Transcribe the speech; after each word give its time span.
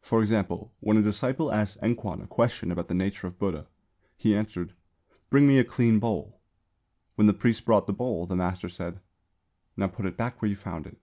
For 0.00 0.22
example, 0.22 0.72
when 0.78 0.96
a 0.96 1.02
disciple 1.02 1.50
asked 1.50 1.78
Enkwan 1.82 2.22
a 2.22 2.28
question 2.28 2.70
about 2.70 2.86
the 2.86 2.94
nature 2.94 3.26
of 3.26 3.40
Buddha, 3.40 3.66
he 4.16 4.32
answered, 4.36 4.72
"Bring 5.30 5.48
me 5.48 5.58
a 5.58 5.64
clean 5.64 5.98
bowl." 5.98 6.40
When 7.16 7.26
the 7.26 7.34
priest 7.34 7.64
brought 7.64 7.88
the 7.88 7.92
bowl, 7.92 8.24
the 8.24 8.36
master 8.36 8.68
said, 8.68 9.00
"Now 9.76 9.88
put 9.88 10.06
it 10.06 10.16
back 10.16 10.40
where 10.40 10.48
you 10.48 10.54
found 10.54 10.86
it." 10.86 10.98